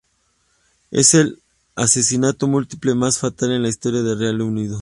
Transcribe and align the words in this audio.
Es 0.89 1.13
el 1.13 1.43
asesinato 1.75 2.47
múltiple 2.47 2.95
más 2.95 3.19
fatal 3.19 3.51
en 3.51 3.61
la 3.61 3.69
historia 3.69 4.01
del 4.01 4.17
Reino 4.17 4.47
Unido. 4.47 4.79